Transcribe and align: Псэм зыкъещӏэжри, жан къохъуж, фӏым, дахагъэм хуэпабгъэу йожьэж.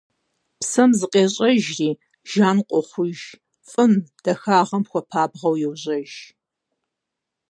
Псэм 0.59 0.91
зыкъещӏэжри, 0.99 1.89
жан 2.31 2.57
къохъуж, 2.67 3.19
фӏым, 3.69 3.93
дахагъэм 4.23 4.83
хуэпабгъэу 4.89 5.55
йожьэж. 5.61 6.11